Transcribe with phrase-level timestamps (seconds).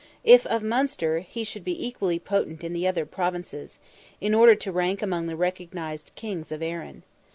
[0.23, 3.77] If of Munster, he should be equally potent in the other Provinces,
[4.19, 7.03] in order to rank among the recognised kings of Erin.